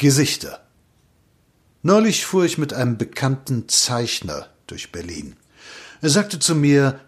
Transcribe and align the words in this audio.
Gesichter. 0.00 0.66
Neulich 1.82 2.24
fuhr 2.24 2.44
ich 2.44 2.58
mit 2.58 2.72
einem 2.72 2.96
bekannten 2.96 3.68
Zeichner 3.68 4.48
durch 4.66 4.90
Berlin. 4.92 5.36
Er 6.00 6.08
sagte 6.08 6.38
zu 6.38 6.54
mir, 6.54 7.00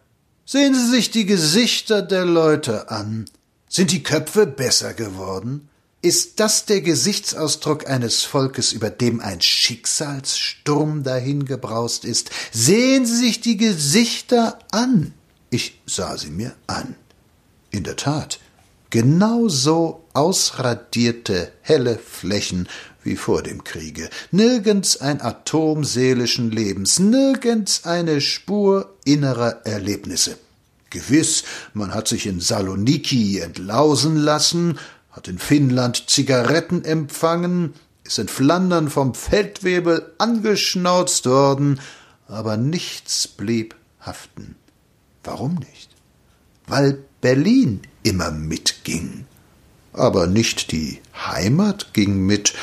Sehen 0.44 0.74
Sie 0.74 0.90
sich 0.90 1.10
die 1.10 1.24
Gesichter 1.24 2.02
der 2.02 2.26
Leute 2.26 2.90
an. 2.90 3.24
Sind 3.68 3.92
die 3.92 4.02
Köpfe 4.02 4.46
besser 4.46 4.92
geworden? 4.92 5.70
Ist 6.02 6.38
das 6.40 6.66
der 6.66 6.82
Gesichtsausdruck 6.82 7.88
eines 7.88 8.24
Volkes, 8.24 8.72
über 8.72 8.90
dem 8.90 9.20
ein 9.20 9.40
Schicksalssturm 9.40 11.02
dahingebraust 11.02 12.04
ist? 12.04 12.30
Sehen 12.52 13.06
Sie 13.06 13.16
sich 13.16 13.40
die 13.40 13.56
Gesichter 13.56 14.58
an. 14.70 15.14
Ich 15.48 15.80
sah 15.86 16.18
sie 16.18 16.30
mir 16.30 16.54
an. 16.66 16.96
In 17.70 17.84
der 17.84 17.96
Tat, 17.96 18.38
genauso 18.92 20.04
ausradierte 20.12 21.50
helle 21.62 21.98
Flächen 21.98 22.68
wie 23.02 23.16
vor 23.16 23.42
dem 23.42 23.64
Kriege, 23.64 24.08
nirgends 24.30 25.00
ein 25.00 25.20
Atom 25.20 25.82
seelischen 25.82 26.52
Lebens, 26.52 27.00
nirgends 27.00 27.84
eine 27.86 28.20
Spur 28.20 28.94
innerer 29.04 29.64
Erlebnisse. 29.64 30.36
Gewiss, 30.90 31.42
man 31.72 31.94
hat 31.94 32.06
sich 32.06 32.26
in 32.26 32.38
Saloniki 32.38 33.40
entlausen 33.40 34.16
lassen, 34.16 34.78
hat 35.10 35.26
in 35.26 35.38
Finnland 35.38 36.10
Zigaretten 36.10 36.84
empfangen, 36.84 37.72
ist 38.04 38.18
in 38.18 38.28
Flandern 38.28 38.90
vom 38.90 39.14
Feldwebel 39.14 40.12
angeschnauzt 40.18 41.24
worden, 41.24 41.80
aber 42.28 42.58
nichts 42.58 43.26
blieb 43.26 43.74
haften. 44.00 44.54
Warum 45.24 45.54
nicht? 45.54 45.88
Weil 46.66 47.02
Berlin 47.22 47.80
immer 48.02 48.30
mitging. 48.82 49.26
Aber 49.92 50.26
nicht 50.26 50.72
die 50.72 51.00
Heimat 51.14 51.92
ging 51.92 52.24
mit. 52.24 52.54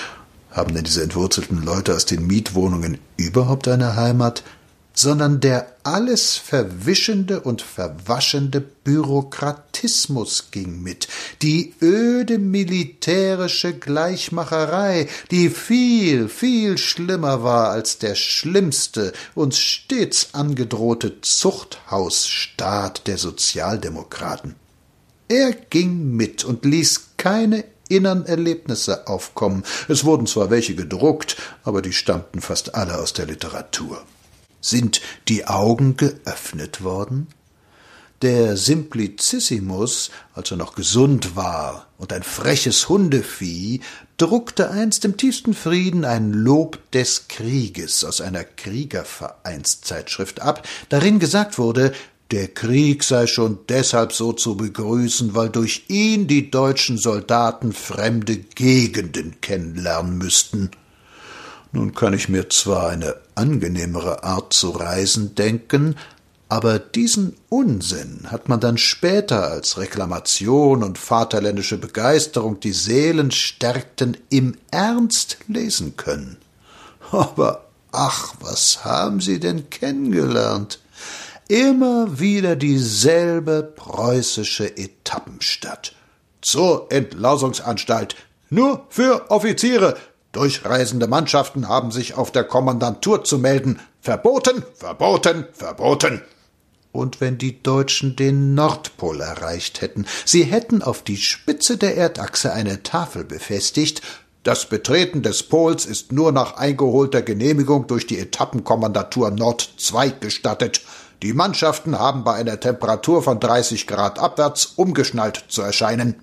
Haben 0.52 0.74
denn 0.74 0.84
diese 0.84 1.04
entwurzelten 1.04 1.64
Leute 1.64 1.96
aus 1.96 2.06
den 2.06 2.26
Mietwohnungen 2.26 2.98
überhaupt 3.18 3.68
eine 3.68 3.96
Heimat? 3.96 4.44
sondern 4.92 5.40
der 5.40 5.72
alles 5.84 6.36
verwischende 6.36 7.40
und 7.40 7.62
verwaschende 7.62 8.60
Bürokratismus 8.60 10.52
ging 10.52 10.82
mit, 10.82 11.08
die 11.42 11.74
öde 11.82 12.38
militärische 12.38 13.74
Gleichmacherei, 13.80 15.08
die 15.32 15.52
viel, 15.52 16.28
viel 16.28 16.78
schlimmer 16.78 17.44
war 17.44 17.70
als 17.70 18.00
der 18.00 18.16
schlimmste, 18.16 19.14
uns 19.36 19.58
stets 19.60 20.34
angedrohte 20.34 21.22
Zuchthausstaat 21.22 23.08
der 23.08 23.18
Sozialdemokraten. 23.18 24.56
Er 25.32 25.54
ging 25.54 26.16
mit 26.16 26.44
und 26.44 26.66
ließ 26.66 27.12
keine 27.18 27.64
innern 27.88 28.26
Erlebnisse 28.26 29.08
aufkommen. 29.08 29.64
Es 29.88 30.04
wurden 30.04 30.26
zwar 30.26 30.50
welche 30.50 30.74
gedruckt, 30.74 31.38
aber 31.64 31.84
die 31.84 31.94
stammten 31.94 32.42
fast 32.42 32.74
alle 32.74 32.98
aus 32.98 33.14
der 33.14 33.28
Literatur. 33.28 34.02
Sind 34.60 35.02
die 35.28 35.46
Augen 35.46 35.98
geöffnet 35.98 36.84
worden? 36.84 37.28
Der 38.24 38.58
Simplicissimus, 38.58 40.10
als 40.34 40.50
er 40.52 40.58
noch 40.58 40.74
gesund 40.76 41.36
war 41.38 41.88
und 41.98 42.12
ein 42.12 42.24
freches 42.24 42.90
Hundevieh, 42.90 43.82
druckte 44.18 44.72
einst 44.72 45.06
im 45.06 45.16
tiefsten 45.16 45.54
Frieden 45.54 46.04
ein 46.04 46.34
Lob 46.34 46.80
des 46.92 47.30
Krieges 47.30 48.04
aus 48.04 48.20
einer 48.20 48.44
Kriegervereinszeitschrift 48.44 50.42
ab, 50.42 50.68
darin 50.90 51.20
gesagt 51.20 51.58
wurde, 51.58 51.94
der 52.32 52.48
Krieg 52.48 53.04
sei 53.04 53.26
schon 53.26 53.60
deshalb 53.70 54.14
so 54.14 54.34
zu 54.34 54.56
begrüßen, 54.56 55.34
weil 55.34 55.50
durch 55.50 55.86
ihn 55.88 56.28
die 56.28 56.52
deutschen 56.52 56.98
Soldaten 56.98 57.74
fremde 57.74 58.38
Gegenden 58.38 59.42
kennenlernen 59.42 60.18
müssten. 60.18 60.70
Nun 61.72 61.94
kann 61.94 62.14
ich 62.14 62.30
mir 62.30 62.50
zwar 62.50 62.90
eine 62.90 63.16
angenehmere 63.36 64.24
Art 64.24 64.54
zu 64.54 64.70
reisen 64.70 65.36
denken, 65.36 65.96
aber 66.50 66.80
diesen 66.80 67.36
Unsinn 67.50 68.26
hat 68.32 68.50
man 68.50 68.60
dann 68.60 68.80
später 68.80 69.52
als 69.52 69.78
Reklamation 69.78 70.84
und 70.84 70.98
vaterländische 70.98 71.78
Begeisterung 71.78 72.60
die 72.60 72.74
Seelen 72.74 73.30
stärkten 73.30 74.18
im 74.30 74.58
Ernst 74.72 75.38
lesen 75.48 75.96
können. 75.96 76.38
Aber 77.12 77.66
ach, 77.92 78.34
was 78.40 78.84
haben 78.84 79.22
Sie 79.22 79.40
denn 79.40 79.70
kennengelernt? 79.70 80.80
Immer 81.50 82.20
wieder 82.20 82.56
dieselbe 82.56 83.64
preußische 83.64 84.78
Etappenstadt. 84.78 85.96
Zur 86.42 86.92
Entlausungsanstalt. 86.92 88.16
Nur 88.52 88.86
für 88.90 89.32
Offiziere. 89.32 89.98
Durchreisende 90.32 91.08
Mannschaften 91.08 91.68
haben 91.68 91.90
sich 91.90 92.14
auf 92.14 92.32
der 92.32 92.44
Kommandantur 92.44 93.24
zu 93.24 93.40
melden. 93.40 93.80
Verboten, 94.00 94.64
verboten, 94.76 95.48
verboten. 95.52 96.22
Und 96.92 97.20
wenn 97.20 97.40
die 97.40 97.64
Deutschen 97.64 98.16
den 98.16 98.54
Nordpol 98.54 99.20
erreicht 99.20 99.82
hätten, 99.82 100.06
sie 100.26 100.44
hätten 100.44 100.84
auf 100.84 101.02
die 101.02 101.18
Spitze 101.18 101.78
der 101.78 101.98
Erdachse 101.98 102.54
eine 102.54 102.84
Tafel 102.84 103.24
befestigt, 103.24 104.04
das 104.44 104.68
Betreten 104.68 105.22
des 105.22 105.44
Pols 105.44 105.86
ist 105.86 106.12
nur 106.12 106.32
nach 106.32 106.56
eingeholter 106.56 107.22
Genehmigung 107.22 107.88
durch 107.88 108.08
die 108.08 108.20
Etappenkommandatur 108.20 109.32
Nord 109.32 109.74
2 109.78 110.10
gestattet. 110.12 110.82
Die 111.22 111.34
Mannschaften 111.34 112.00
haben 112.00 112.24
bei 112.24 112.36
einer 112.36 112.60
Temperatur 112.60 113.22
von 113.22 113.40
30 113.40 113.88
Grad 113.88 114.20
abwärts 114.20 114.66
umgeschnallt 114.78 115.46
zu 115.50 115.62
erscheinen. 115.62 116.16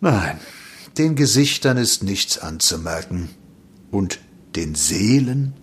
Nein, 0.00 0.38
den 0.96 1.16
Gesichtern 1.16 1.76
ist 1.76 2.02
nichts 2.02 2.38
anzumerken. 2.38 3.30
Und 3.90 4.20
den 4.54 4.74
Seelen? 4.74 5.54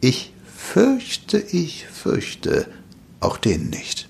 Ich 0.00 0.34
fürchte, 0.54 1.38
ich 1.38 1.86
fürchte, 1.86 2.66
auch 3.20 3.38
denen 3.38 3.70
nicht. 3.70 4.08